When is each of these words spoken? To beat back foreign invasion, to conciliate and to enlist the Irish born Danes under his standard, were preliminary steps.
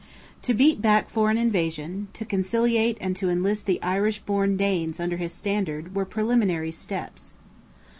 To 0.41 0.55
beat 0.55 0.81
back 0.81 1.11
foreign 1.11 1.37
invasion, 1.37 2.07
to 2.13 2.25
conciliate 2.25 2.97
and 2.99 3.15
to 3.17 3.29
enlist 3.29 3.67
the 3.67 3.79
Irish 3.83 4.17
born 4.21 4.57
Danes 4.57 4.99
under 4.99 5.17
his 5.17 5.31
standard, 5.31 5.93
were 5.95 6.05
preliminary 6.05 6.71
steps. 6.71 7.35